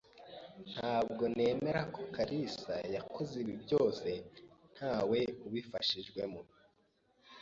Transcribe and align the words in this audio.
Ntabwo 0.73 1.23
nemera 1.35 1.81
ko 1.93 2.01
kalisa 2.15 2.73
yakoze 2.95 3.33
ibi 3.43 3.55
byose 3.63 4.09
ntawe 4.75 5.19
ubifashijwemo. 5.47 6.41